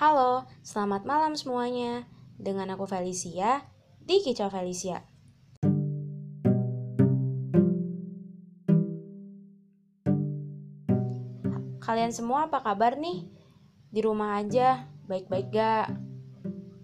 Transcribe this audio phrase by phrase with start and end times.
[0.00, 2.08] Halo, selamat malam semuanya.
[2.40, 3.68] Dengan aku Felicia
[4.00, 5.04] di Kicau Felicia.
[11.84, 13.28] Kalian semua apa kabar nih?
[13.92, 15.92] Di rumah aja, baik-baik gak?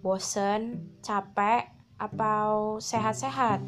[0.05, 3.65] Bosen, capek, atau sehat-sehat?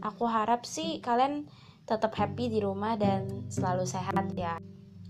[0.00, 1.44] Aku harap sih kalian
[1.84, 4.56] tetap happy di rumah dan selalu sehat ya.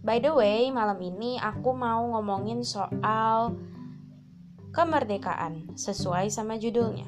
[0.00, 3.52] By the way, malam ini aku mau ngomongin soal
[4.72, 7.04] kemerdekaan sesuai sama judulnya.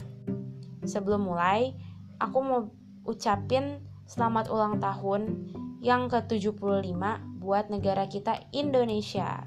[0.85, 1.73] Sebelum mulai,
[2.21, 2.61] aku mau
[3.09, 5.49] ucapin selamat ulang tahun
[5.81, 7.01] yang ke-75
[7.41, 9.41] buat negara kita Indonesia.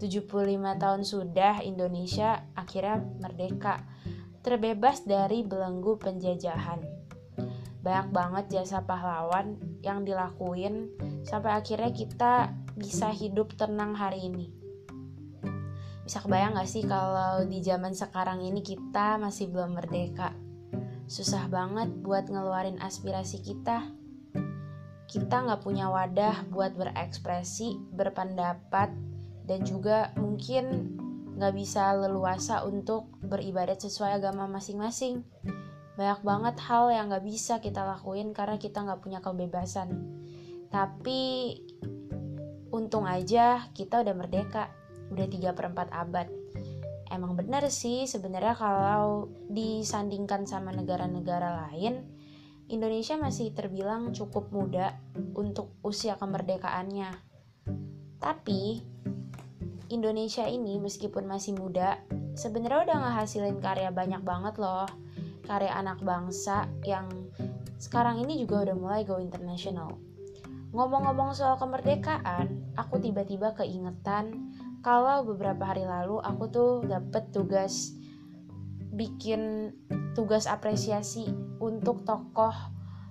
[0.00, 3.84] 75 tahun sudah Indonesia akhirnya merdeka,
[4.40, 6.80] terbebas dari belenggu penjajahan.
[7.84, 10.88] Banyak banget jasa pahlawan yang dilakuin
[11.24, 12.32] sampai akhirnya kita
[12.80, 14.48] bisa hidup tenang hari ini.
[16.00, 20.32] Bisa kebayang gak sih kalau di zaman sekarang ini kita masih belum merdeka?
[21.04, 23.92] Susah banget buat ngeluarin aspirasi kita.
[25.10, 28.94] Kita nggak punya wadah buat berekspresi, berpendapat,
[29.42, 30.94] dan juga mungkin
[31.34, 35.26] nggak bisa leluasa untuk beribadat sesuai agama masing-masing.
[35.98, 39.90] Banyak banget hal yang nggak bisa kita lakuin karena kita nggak punya kebebasan.
[40.70, 41.18] Tapi
[42.70, 44.70] untung aja kita udah merdeka.
[45.10, 46.26] Udah 3 per 4 abad.
[47.10, 52.06] Emang benar sih sebenarnya kalau disandingkan sama negara-negara lain
[52.70, 54.94] Indonesia masih terbilang cukup muda
[55.34, 57.10] untuk usia kemerdekaannya.
[58.22, 58.78] Tapi
[59.90, 61.98] Indonesia ini meskipun masih muda
[62.38, 64.86] sebenarnya udah ngehasilin karya banyak banget loh.
[65.50, 67.10] Karya anak bangsa yang
[67.82, 69.98] sekarang ini juga udah mulai go international
[70.70, 77.92] Ngomong-ngomong soal kemerdekaan, aku tiba-tiba keingetan kalau beberapa hari lalu aku tuh dapet tugas
[78.94, 79.74] bikin
[80.14, 82.54] tugas apresiasi untuk tokoh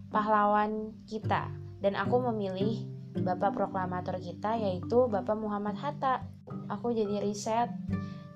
[0.10, 6.24] pahlawan kita dan aku memilih bapak proklamator kita yaitu Bapak Muhammad Hatta.
[6.70, 7.70] Aku jadi riset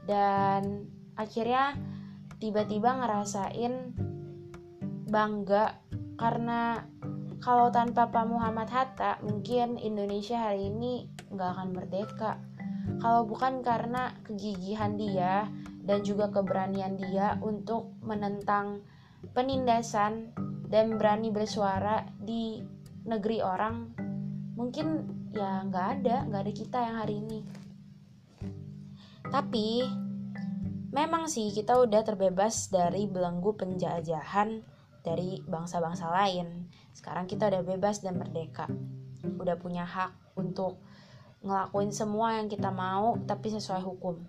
[0.10, 1.78] dan akhirnya
[2.42, 3.94] tiba-tiba ngerasain
[5.08, 5.78] bangga
[6.18, 6.90] karena
[7.44, 12.40] kalau tanpa Pak Muhammad Hatta, mungkin Indonesia hari ini nggak akan merdeka.
[13.04, 15.52] Kalau bukan karena kegigihan dia
[15.84, 18.88] dan juga keberanian dia untuk menentang
[19.36, 20.32] penindasan
[20.72, 22.64] dan berani bersuara di
[23.04, 23.92] negeri orang,
[24.56, 25.04] mungkin
[25.36, 27.40] ya nggak ada, nggak ada kita yang hari ini.
[29.28, 29.84] Tapi
[30.96, 34.73] memang sih kita udah terbebas dari belenggu penjajahan
[35.04, 36.72] dari bangsa-bangsa lain.
[36.96, 38.72] Sekarang kita udah bebas dan merdeka.
[39.38, 40.80] Udah punya hak untuk
[41.44, 44.24] ngelakuin semua yang kita mau tapi sesuai hukum.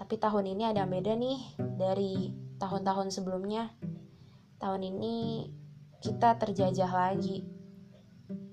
[0.00, 1.38] Tapi tahun ini ada yang beda nih
[1.76, 3.68] dari tahun-tahun sebelumnya.
[4.56, 5.44] Tahun ini
[6.00, 7.44] kita terjajah lagi.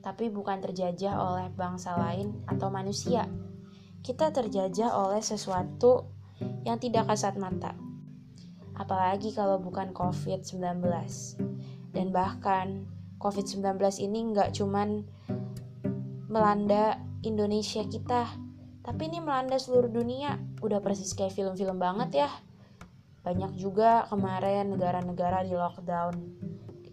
[0.03, 3.31] Tapi bukan terjajah oleh bangsa lain atau manusia.
[4.03, 6.11] Kita terjajah oleh sesuatu
[6.67, 7.86] yang tidak kasat mata
[8.77, 10.85] apalagi kalau bukan COVID-19.
[11.91, 12.85] Dan bahkan
[13.17, 15.01] COVID-19 ini nggak cuman
[16.29, 18.29] melanda Indonesia kita,
[18.85, 20.37] tapi ini melanda seluruh dunia.
[20.61, 22.29] Udah persis kayak film-film banget ya.
[23.25, 26.15] Banyak juga kemarin negara-negara di lockdown.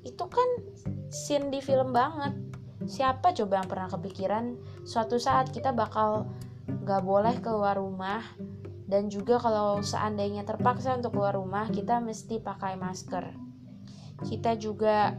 [0.03, 0.49] Itu kan
[1.13, 2.33] scene di film banget.
[2.85, 6.29] Siapa coba yang pernah kepikiran suatu saat kita bakal
[6.69, 8.25] nggak boleh keluar rumah
[8.85, 13.33] dan juga kalau seandainya terpaksa untuk keluar rumah kita mesti pakai masker.
[14.21, 15.17] Kita juga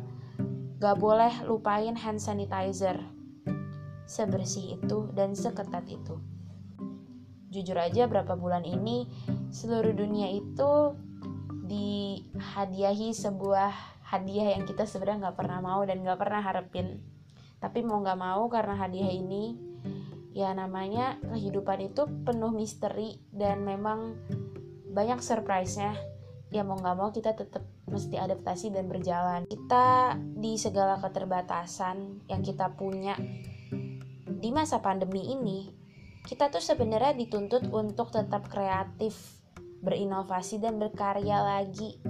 [0.77, 3.01] gak boleh lupain hand sanitizer.
[4.05, 6.21] Sebersih itu dan seketat itu.
[7.49, 9.09] Jujur aja berapa bulan ini
[9.49, 10.93] seluruh dunia itu
[11.65, 13.73] dihadiahi sebuah
[14.05, 17.01] hadiah yang kita sebenarnya nggak pernah mau dan nggak pernah harapin.
[17.57, 19.74] Tapi mau nggak mau karena hadiah ini
[20.35, 24.19] ya namanya kehidupan itu penuh misteri dan memang
[24.91, 25.95] banyak surprise-nya.
[26.51, 29.47] Ya mau nggak mau kita tetap mesti adaptasi dan berjalan.
[29.47, 33.15] Kita di segala keterbatasan yang kita punya
[34.27, 35.71] di masa pandemi ini
[36.25, 39.39] kita tuh sebenarnya dituntut untuk tetap kreatif
[39.85, 42.01] berinovasi dan berkarya lagi.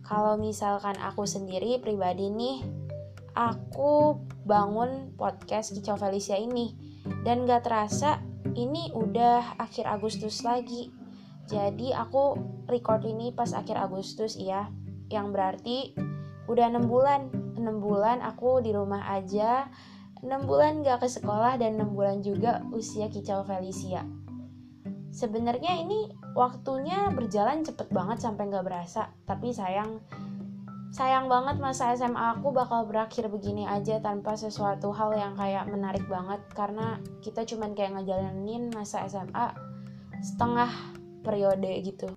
[0.00, 2.64] Kalau misalkan aku sendiri pribadi nih
[3.36, 6.89] aku bangun podcast Kicau Felicia ini
[7.22, 8.20] dan gak terasa
[8.56, 10.90] ini udah akhir Agustus lagi.
[11.50, 12.38] Jadi aku
[12.70, 14.70] record ini pas akhir Agustus ya
[15.10, 15.94] yang berarti
[16.46, 17.20] udah 6 bulan.
[17.60, 19.68] 6 bulan aku di rumah aja.
[20.22, 24.06] 6 bulan gak ke sekolah dan 6 bulan juga usia kicau Felicia.
[25.10, 26.06] Sebenarnya ini
[26.38, 29.10] waktunya berjalan cepet banget sampai nggak berasa.
[29.26, 29.98] Tapi sayang
[30.90, 36.02] sayang banget masa SMA aku bakal berakhir begini aja tanpa sesuatu hal yang kayak menarik
[36.10, 36.42] banget.
[36.50, 39.54] Karena kita cuman kayak ngejalanin masa SMA
[40.18, 40.70] setengah
[41.22, 42.10] periode gitu.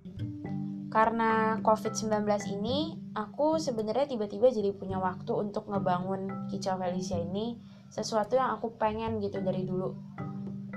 [0.90, 2.22] Karena COVID-19
[2.54, 7.58] ini aku sebenarnya tiba-tiba jadi punya waktu untuk ngebangun Kicau Felicia ini.
[7.90, 9.94] Sesuatu yang aku pengen gitu dari dulu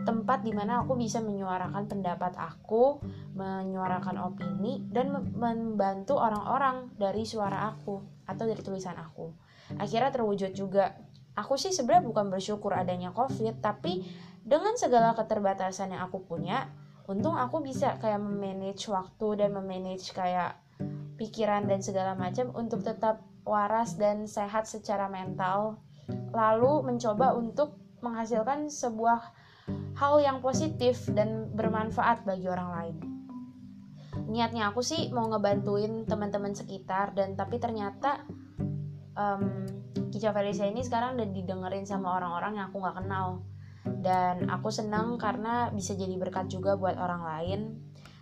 [0.08, 3.04] tempat di mana aku bisa menyuarakan pendapat aku,
[3.36, 9.36] menyuarakan opini, dan membantu orang-orang dari suara aku atau dari tulisan aku.
[9.76, 10.96] Akhirnya terwujud juga.
[11.36, 14.02] Aku sih sebenarnya bukan bersyukur adanya COVID, tapi
[14.42, 16.72] dengan segala keterbatasan yang aku punya,
[17.06, 20.58] untung aku bisa kayak memanage waktu dan memanage kayak
[21.20, 25.84] pikiran dan segala macam untuk tetap waras dan sehat secara mental.
[26.34, 29.36] Lalu mencoba untuk menghasilkan sebuah
[29.98, 32.98] hal yang positif dan bermanfaat bagi orang lain.
[34.30, 38.22] Niatnya aku sih mau ngebantuin teman-teman sekitar dan tapi ternyata
[39.18, 39.66] um,
[40.14, 43.28] Kicau Felicia ini sekarang udah didengerin sama orang-orang yang aku nggak kenal
[44.04, 47.60] dan aku senang karena bisa jadi berkat juga buat orang lain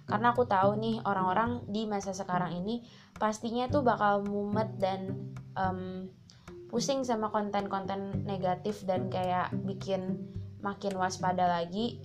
[0.06, 2.86] karena aku tahu nih orang-orang di masa sekarang ini
[3.18, 6.06] pastinya tuh bakal mumet dan um,
[6.69, 10.22] pusing sama konten-konten negatif dan kayak bikin
[10.65, 12.01] makin waspada lagi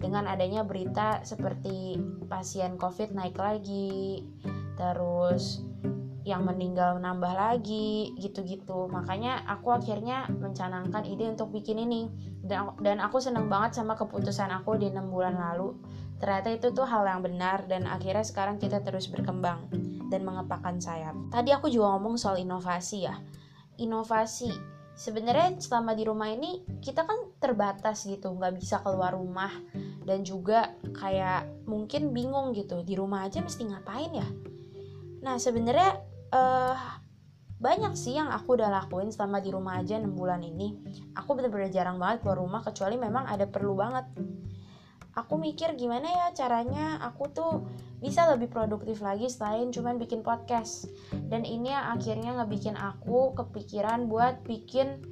[0.00, 2.00] dengan adanya berita seperti
[2.30, 4.24] pasien COVID naik lagi,
[4.80, 5.60] terus
[6.28, 8.86] yang meninggal nambah lagi gitu-gitu.
[8.92, 12.08] Makanya aku akhirnya mencanangkan ide untuk bikin ini.
[12.80, 15.72] Dan aku seneng banget sama keputusan aku di enam bulan lalu.
[16.20, 19.72] Ternyata itu tuh hal yang benar dan akhirnya sekarang kita terus berkembang
[20.12, 21.16] dan mengepakkan sayap.
[21.32, 23.16] Tadi aku juga ngomong soal inovasi ya.
[23.80, 29.54] Inovasi sebenarnya selama di rumah ini kita kan terbatas gitu nggak bisa keluar rumah.
[30.02, 34.28] Dan juga kayak mungkin bingung gitu di rumah aja mesti ngapain ya?
[35.22, 36.00] Nah sebenarnya
[36.34, 36.76] uh,
[37.58, 40.74] banyak sih yang aku udah lakuin selama di rumah aja 6 bulan ini.
[41.14, 44.06] Aku bener-bener jarang banget keluar rumah kecuali memang ada perlu banget.
[45.12, 47.52] Aku mikir gimana ya caranya aku tuh
[47.98, 50.86] bisa lebih produktif lagi selain cuman bikin podcast.
[51.10, 55.02] Dan ini yang akhirnya ngebikin aku kepikiran buat bikin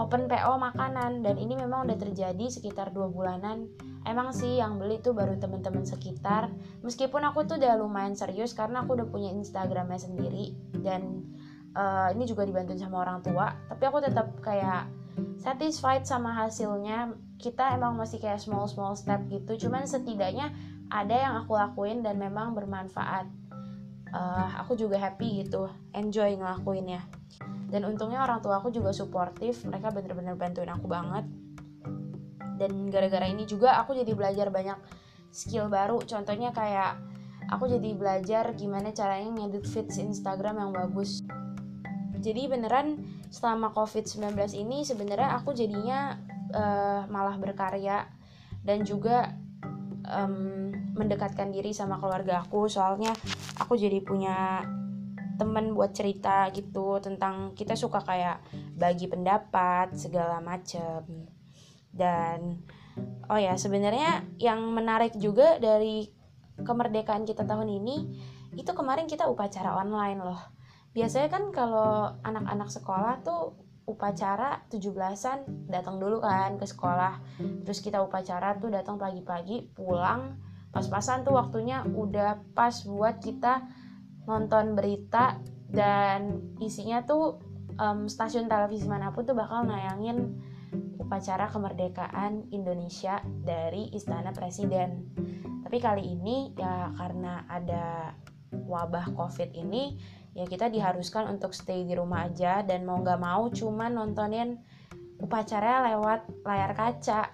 [0.00, 1.20] open PO makanan.
[1.20, 3.68] Dan ini memang udah terjadi sekitar dua bulanan.
[4.02, 6.50] Emang sih yang beli tuh baru temen-temen sekitar.
[6.80, 10.56] Meskipun aku tuh udah lumayan serius karena aku udah punya Instagramnya sendiri.
[10.72, 11.28] Dan
[11.76, 13.52] uh, ini juga dibantu sama orang tua.
[13.68, 14.88] Tapi aku tetap kayak
[15.36, 17.12] satisfied sama hasilnya.
[17.36, 19.68] Kita emang masih kayak small small step gitu.
[19.68, 20.50] Cuman setidaknya
[20.92, 23.24] ada yang aku lakuin dan memang bermanfaat.
[24.12, 27.00] Uh, aku juga happy gitu enjoy ngelakuinnya.
[27.72, 31.24] Dan untungnya orang tua aku juga suportif mereka bener-bener bantuin aku banget.
[32.60, 34.76] Dan gara-gara ini juga aku jadi belajar banyak
[35.32, 36.04] skill baru.
[36.04, 37.00] Contohnya kayak
[37.48, 41.24] aku jadi belajar gimana caranya ngedit feeds Instagram yang bagus.
[42.20, 43.00] Jadi beneran
[43.32, 46.20] selama COVID-19 ini sebenarnya aku jadinya
[46.52, 48.06] uh, malah berkarya
[48.62, 49.41] dan juga
[50.06, 52.66] um, mendekatkan diri sama keluarga aku.
[52.70, 53.14] Soalnya
[53.58, 54.62] aku jadi punya
[55.40, 58.44] temen buat cerita gitu tentang kita suka kayak
[58.76, 61.28] bagi pendapat segala macem.
[61.92, 62.62] Dan
[63.28, 66.08] oh ya sebenarnya yang menarik juga dari
[66.60, 67.96] kemerdekaan kita tahun ini
[68.52, 70.40] itu kemarin kita upacara online loh.
[70.92, 73.56] Biasanya kan kalau anak-anak sekolah tuh
[73.92, 77.20] upacara 17-an datang dulu kan ke sekolah
[77.68, 80.40] terus kita upacara tuh datang pagi-pagi pulang
[80.72, 83.68] pas-pasan tuh waktunya udah pas buat kita
[84.24, 85.36] nonton berita
[85.68, 87.40] dan isinya tuh
[87.76, 90.40] um, stasiun televisi mana pun tuh bakal nayangin
[91.00, 95.12] upacara kemerdekaan Indonesia dari Istana Presiden.
[95.60, 98.16] Tapi kali ini ya karena ada
[98.52, 99.96] wabah COVID ini
[100.32, 104.56] ya kita diharuskan untuk stay di rumah aja dan mau nggak mau cuman nontonin
[105.22, 107.30] upacara lewat layar kaca.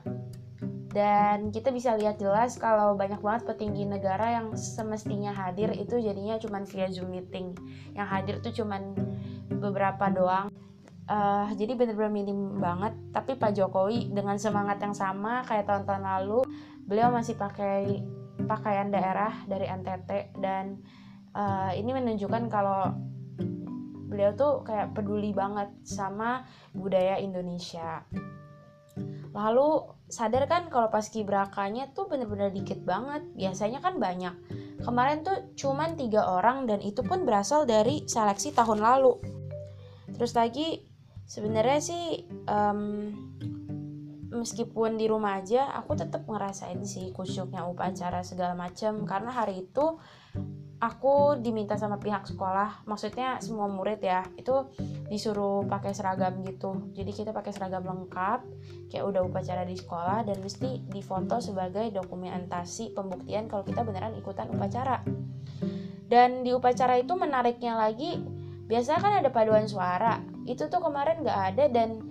[0.88, 6.40] Dan kita bisa lihat jelas kalau banyak banget petinggi negara yang semestinya hadir itu jadinya
[6.40, 7.52] cuman via zoom meeting.
[7.92, 8.96] Yang hadir tuh cuman
[9.52, 10.48] beberapa doang.
[11.08, 12.96] Uh, jadi bener-bener minim banget.
[13.12, 16.40] Tapi Pak Jokowi dengan semangat yang sama kayak tahun-tahun lalu
[16.88, 18.00] beliau masih pakai
[18.48, 20.80] pakaian daerah dari NTT dan
[21.34, 22.94] uh, ini menunjukkan kalau
[24.08, 28.02] beliau tuh kayak peduli banget sama budaya Indonesia.
[29.36, 33.22] Lalu sadar kan kalau pas kibrakanya tuh bener-bener dikit banget.
[33.36, 34.34] Biasanya kan banyak.
[34.82, 39.20] Kemarin tuh cuman tiga orang dan itu pun berasal dari seleksi tahun lalu.
[40.16, 40.88] Terus lagi
[41.28, 43.12] sebenarnya sih um,
[44.32, 49.98] meskipun di rumah aja aku tetap ngerasain sih kusyuknya upacara segala macam karena hari itu
[50.78, 54.70] aku diminta sama pihak sekolah maksudnya semua murid ya itu
[55.10, 56.94] disuruh pakai seragam gitu.
[56.94, 58.46] Jadi kita pakai seragam lengkap
[58.86, 64.46] kayak udah upacara di sekolah dan mesti difoto sebagai dokumentasi pembuktian kalau kita beneran ikutan
[64.54, 65.02] upacara.
[66.08, 68.22] Dan di upacara itu menariknya lagi
[68.70, 70.22] biasanya kan ada paduan suara.
[70.46, 72.06] Itu tuh kemarin nggak ada dan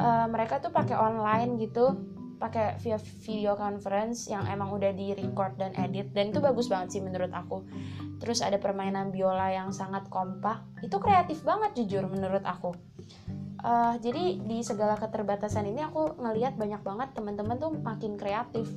[0.00, 5.56] uh, mereka tuh pakai online gitu pakai via video conference yang emang udah di record
[5.56, 6.12] dan edit.
[6.12, 7.64] Dan itu bagus banget sih menurut aku.
[8.20, 10.60] Terus ada permainan biola yang sangat kompak.
[10.84, 12.76] Itu kreatif banget jujur menurut aku.
[13.66, 18.68] Uh, jadi di segala keterbatasan ini aku ngelihat banyak banget teman-teman tuh makin kreatif.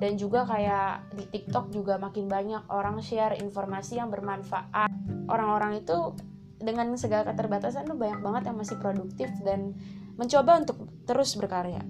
[0.00, 4.90] Dan juga kayak di TikTok juga makin banyak orang share informasi yang bermanfaat.
[5.30, 6.16] Orang-orang itu
[6.58, 9.76] dengan segala keterbatasan tuh banyak banget yang masih produktif dan
[10.16, 11.84] mencoba untuk terus berkarya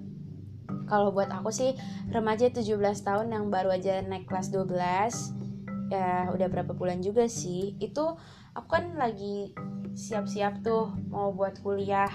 [0.85, 1.73] kalau buat aku sih
[2.13, 5.45] remaja 17 tahun yang baru aja naik kelas 12
[5.89, 7.77] ya udah berapa bulan juga sih.
[7.77, 8.17] Itu
[8.57, 9.53] aku kan lagi
[9.93, 12.09] siap-siap tuh mau buat kuliah.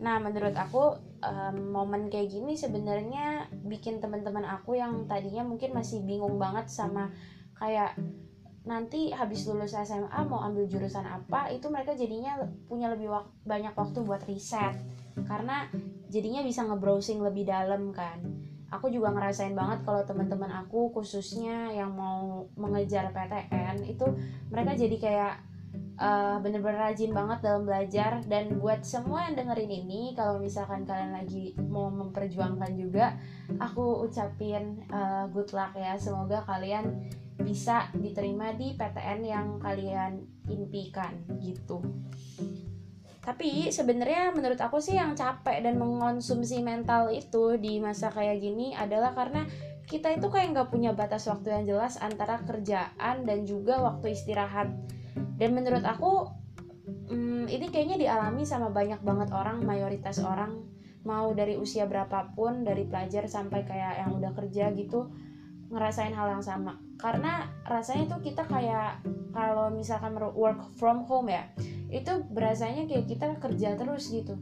[0.00, 6.02] Nah menurut aku um, momen kayak gini sebenarnya bikin teman-teman aku yang tadinya mungkin masih
[6.02, 7.12] bingung banget sama
[7.56, 7.94] kayak
[8.62, 12.38] nanti habis lulus SMA mau ambil jurusan apa itu mereka jadinya
[12.70, 14.74] punya lebih wak banyak waktu buat riset.
[15.26, 15.68] Karena
[16.12, 18.20] jadinya bisa ngebrowsing lebih dalam kan.
[18.68, 24.04] Aku juga ngerasain banget kalau teman-teman aku khususnya yang mau mengejar PTN itu
[24.48, 25.34] mereka jadi kayak
[26.00, 28.20] uh, bener-bener rajin banget dalam belajar.
[28.24, 33.16] Dan buat semua yang dengerin ini kalau misalkan kalian lagi mau memperjuangkan juga
[33.60, 35.96] aku ucapin uh, good luck ya.
[36.00, 41.84] Semoga kalian bisa diterima di PTN yang kalian impikan gitu
[43.22, 48.74] tapi sebenarnya menurut aku sih yang capek dan mengonsumsi mental itu di masa kayak gini
[48.74, 49.46] adalah karena
[49.86, 54.74] kita itu kayak nggak punya batas waktu yang jelas antara kerjaan dan juga waktu istirahat.
[55.38, 56.34] Dan menurut aku
[57.14, 60.58] hmm, ini kayaknya dialami sama banyak banget orang mayoritas orang.
[61.06, 65.10] Mau dari usia berapapun dari pelajar sampai kayak yang udah kerja gitu
[65.72, 66.76] ngerasain hal yang sama.
[67.00, 69.00] Karena rasanya tuh kita kayak
[69.32, 71.48] kalau misalkan work from home ya
[71.88, 74.36] itu berasanya kayak kita kerja terus gitu.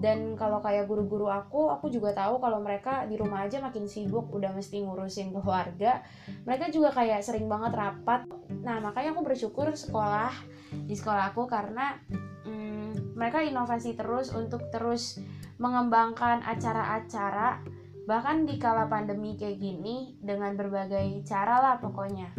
[0.00, 4.32] Dan kalau kayak guru-guru aku aku juga tahu kalau mereka di rumah aja makin sibuk
[4.32, 6.00] udah mesti ngurusin keluarga.
[6.48, 8.24] Mereka juga kayak sering banget rapat.
[8.64, 10.32] Nah makanya aku bersyukur sekolah
[10.72, 12.00] di sekolah aku karena
[12.48, 15.20] hmm, mereka inovasi terus untuk terus
[15.60, 17.60] mengembangkan acara-acara
[18.10, 22.34] bahkan di kala pandemi kayak gini dengan berbagai cara lah pokoknya.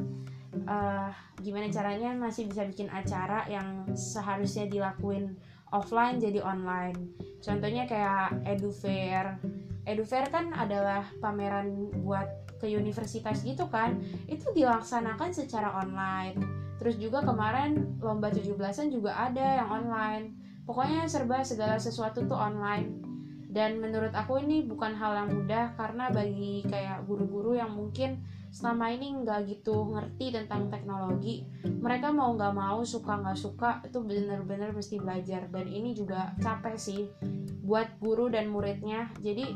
[0.68, 1.08] Uh,
[1.40, 2.12] gimana caranya?
[2.12, 5.40] Masih bisa bikin acara yang seharusnya dilakuin
[5.72, 7.16] offline jadi online.
[7.40, 9.40] Contohnya kayak edufair.
[9.88, 12.28] Edufair kan adalah pameran buat
[12.60, 13.96] ke universitas gitu kan?
[14.28, 16.36] Itu dilaksanakan secara online.
[16.84, 20.36] Terus juga kemarin lomba 17-an juga ada yang online.
[20.68, 23.11] Pokoknya serba segala sesuatu tuh online
[23.52, 28.92] dan menurut aku ini bukan hal yang mudah karena bagi kayak guru-guru yang mungkin selama
[28.96, 34.72] ini nggak gitu ngerti tentang teknologi mereka mau nggak mau suka nggak suka itu bener-bener
[34.72, 35.52] mesti belajar.
[35.52, 37.12] Dan ini juga capek sih
[37.60, 39.12] buat guru dan muridnya.
[39.20, 39.52] Jadi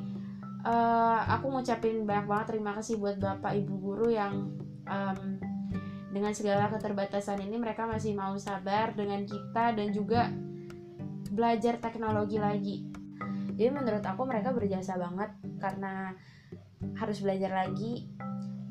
[0.67, 4.51] uh, aku ngucapin banyak banget terima kasih buat bapak ibu guru yang
[4.91, 5.19] um,
[6.11, 10.31] dengan segala keterbatasan ini mereka masih mau sabar dengan kita dan juga
[11.31, 12.94] belajar teknologi lagi
[13.55, 15.31] jadi menurut aku mereka berjasa banget
[15.63, 16.13] karena
[16.99, 18.11] harus belajar lagi.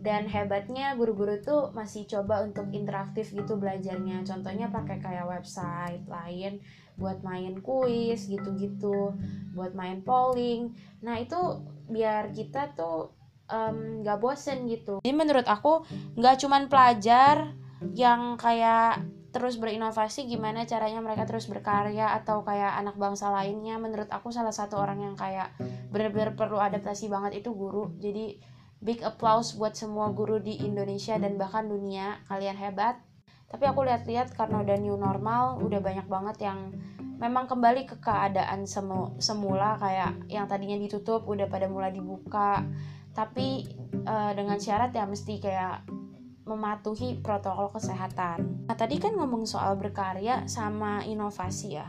[0.05, 4.21] Dan hebatnya guru-guru tuh masih coba untuk interaktif gitu belajarnya.
[4.29, 6.61] Contohnya pakai kayak website lain
[7.01, 9.17] buat main kuis gitu-gitu
[9.57, 10.77] buat main polling.
[11.01, 13.17] Nah itu biar kita tuh
[13.49, 15.01] um, bosen gitu.
[15.01, 15.89] Jadi menurut aku
[16.21, 17.57] nggak cuman pelajar
[17.97, 19.01] yang kayak
[19.35, 23.83] terus berinovasi gimana caranya mereka terus berkarya atau kayak anak bangsa lainnya.
[23.83, 25.51] Menurut aku salah satu orang yang kayak
[25.91, 27.91] benar-benar perlu adaptasi banget itu guru.
[27.99, 28.39] Jadi
[28.79, 32.23] big applause buat semua guru di Indonesia dan bahkan dunia.
[32.31, 33.03] Kalian hebat.
[33.51, 36.71] Tapi aku lihat-lihat karena udah new normal udah banyak banget yang
[37.19, 39.75] memang kembali ke keadaan semu semula.
[39.83, 42.63] Kayak yang tadinya ditutup udah pada mulai dibuka.
[43.11, 43.67] Tapi
[44.07, 46.04] uh, dengan syarat ya mesti kayak
[46.45, 48.69] mematuhi protokol kesehatan.
[48.69, 51.89] Nah, tadi kan ngomong soal berkarya sama inovasi ya.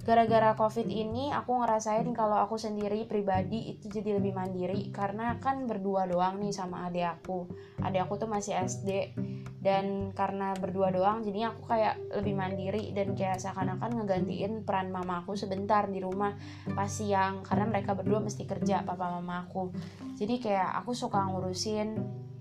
[0.00, 5.68] Gara-gara covid ini aku ngerasain kalau aku sendiri pribadi itu jadi lebih mandiri karena kan
[5.68, 7.44] berdua doang nih sama adik aku.
[7.84, 9.12] Adik aku tuh masih SD
[9.60, 15.20] dan karena berdua doang jadinya aku kayak lebih mandiri dan kayak seakan-akan ngegantiin peran mama
[15.20, 16.32] aku sebentar di rumah
[16.72, 17.44] pas siang.
[17.44, 19.68] Karena mereka berdua mesti kerja papa mama aku.
[20.16, 22.00] Jadi kayak aku suka ngurusin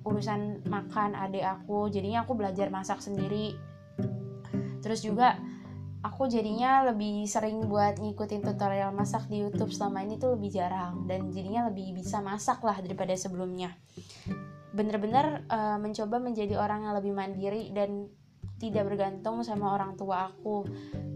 [0.09, 3.53] urusan makan adik aku jadinya aku belajar masak sendiri.
[4.81, 5.37] Terus juga
[6.01, 11.05] aku jadinya lebih sering buat ngikutin tutorial masak di YouTube selama ini tuh lebih jarang
[11.05, 13.75] dan jadinya lebih bisa masak lah daripada sebelumnya.
[14.71, 18.07] Bener-bener uh, mencoba menjadi orang yang lebih mandiri dan
[18.59, 20.67] tidak bergantung sama orang tua aku.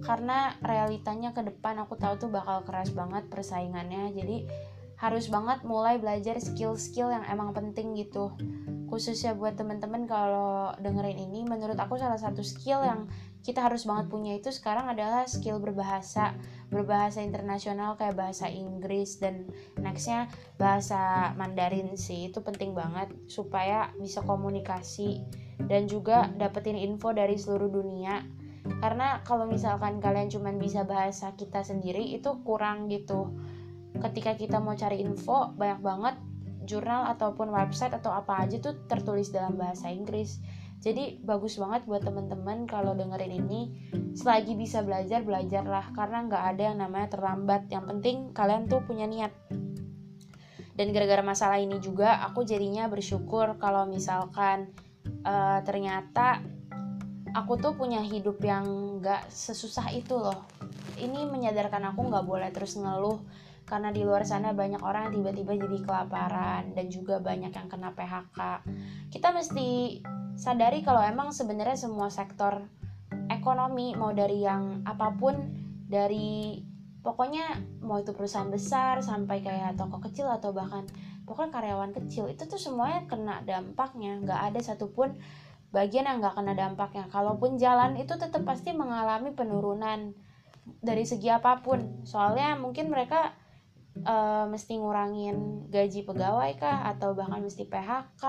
[0.04, 4.38] Karena realitanya ke depan aku tahu tuh bakal keras banget persaingannya jadi
[5.04, 8.32] harus banget mulai belajar skill-skill yang emang penting gitu.
[8.88, 13.12] Khususnya buat temen-temen kalau dengerin ini menurut aku salah satu skill yang
[13.44, 16.32] kita harus banget punya itu sekarang adalah skill berbahasa.
[16.72, 22.32] Berbahasa internasional kayak bahasa Inggris dan nextnya bahasa Mandarin sih.
[22.32, 25.20] Itu penting banget supaya bisa komunikasi
[25.68, 28.24] dan juga dapetin info dari seluruh dunia.
[28.80, 33.36] Karena kalau misalkan kalian cuma bisa bahasa kita sendiri itu kurang gitu
[34.04, 36.16] ketika kita mau cari info banyak banget
[36.64, 40.40] jurnal ataupun website atau apa aja tuh tertulis dalam bahasa Inggris.
[40.84, 43.62] Jadi bagus banget buat teman-teman kalau dengerin ini.
[44.20, 47.72] Selagi bisa belajar belajarlah karena nggak ada yang namanya terlambat.
[47.72, 49.32] Yang penting kalian tuh punya niat.
[50.76, 54.76] Dan gara-gara masalah ini juga aku jadinya bersyukur kalau misalkan
[55.24, 56.44] uh, ternyata
[57.32, 60.44] aku tuh punya hidup yang nggak sesusah itu loh.
[61.00, 63.24] Ini menyadarkan aku nggak boleh terus ngeluh
[63.74, 67.90] karena di luar sana banyak orang yang tiba-tiba jadi kelaparan dan juga banyak yang kena
[67.98, 68.40] PHK
[69.10, 69.98] kita mesti
[70.38, 72.70] sadari kalau emang sebenarnya semua sektor
[73.34, 75.34] ekonomi mau dari yang apa pun
[75.90, 76.62] dari
[77.04, 80.88] pokoknya mau itu perusahaan besar sampai kayak toko kecil atau bahkan
[81.28, 84.24] pokoknya karyawan kecil itu tuh semuanya kena dampaknya.
[84.24, 85.20] Nggak ada satupun
[85.76, 87.06] bagian yang nggak kena dampaknya.
[87.12, 90.16] Kalaupun jalan itu tetap pasti mengalami penurunan
[90.80, 92.08] dari segi apa pun.
[92.08, 93.36] Soalnya mungkin mereka
[94.02, 96.90] uh, mesti ngurangin gaji pegawai kah?
[96.90, 98.24] Atau bahkan mesti PHK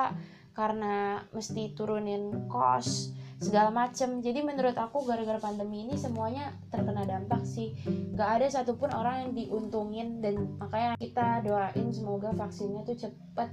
[0.55, 4.23] karena mesti turunin kos segala macem.
[4.23, 7.75] Jadi menurut aku gara-gara pandemi ini semuanya terkena dampak sih.
[8.15, 10.23] Gak ada satupun orang yang diuntungin.
[10.23, 13.51] Dan makanya kita doain semoga vaksinnya tuh cepet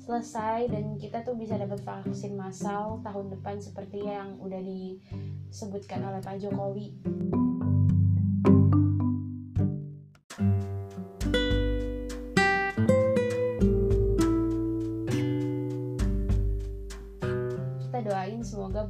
[0.00, 6.18] selesai dan kita tuh bisa dapat vaksin massal tahun depan seperti yang udah disebutkan oleh
[6.18, 6.88] Pak Jokowi.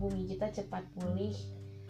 [0.00, 1.36] Bumi kita cepat pulih.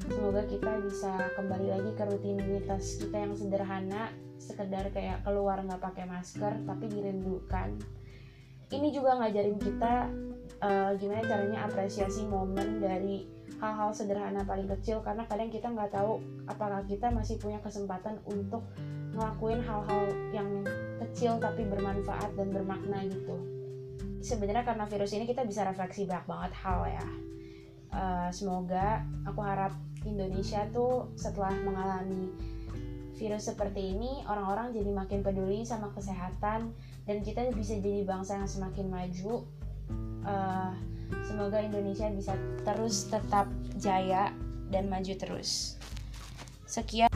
[0.02, 6.10] Semoga kita bisa kembali lagi ke rutinitas kita yang sederhana sekedar kayak keluar nggak pakai
[6.10, 7.78] masker tapi dirindukan.
[8.70, 9.94] Ini juga ngajarin kita
[10.64, 13.28] uh, gimana caranya apresiasi momen dari
[13.60, 16.18] hal-hal sederhana paling kecil karena kadang kita nggak tahu
[16.48, 18.64] apakah kita masih punya kesempatan untuk
[19.12, 20.48] ngelakuin hal-hal yang
[21.04, 23.36] kecil tapi bermanfaat dan bermakna gitu.
[24.24, 27.29] Sebenarnya karena virus ini kita bisa refleksi banyak banget hal ya
[27.94, 29.74] uh, semoga aku harap
[30.06, 32.32] Indonesia tuh setelah mengalami
[33.20, 36.72] virus seperti ini orang-orang jadi makin peduli sama kesehatan
[37.04, 39.44] dan kita bisa jadi bangsa yang semakin maju.
[40.24, 40.72] Uh,
[41.28, 42.32] semoga Indonesia bisa
[42.64, 44.32] terus tetap jaya
[44.72, 45.76] dan maju terus.
[46.64, 47.10] Sekian